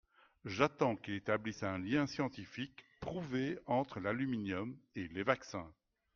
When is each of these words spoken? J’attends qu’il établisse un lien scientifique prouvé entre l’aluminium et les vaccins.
J’attends 0.45 0.95
qu’il 0.95 1.13
établisse 1.13 1.61
un 1.61 1.77
lien 1.77 2.07
scientifique 2.07 2.83
prouvé 3.01 3.59
entre 3.67 3.99
l’aluminium 3.99 4.75
et 4.95 5.07
les 5.09 5.21
vaccins. 5.21 5.71